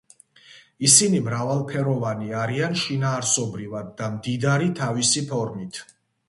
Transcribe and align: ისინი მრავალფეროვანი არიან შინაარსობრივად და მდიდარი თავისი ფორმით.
ისინი 0.87 1.19
მრავალფეროვანი 1.27 2.29
არიან 2.43 2.73
შინაარსობრივად 2.85 3.93
და 4.01 4.09
მდიდარი 4.15 4.73
თავისი 4.81 5.25
ფორმით. 5.35 5.81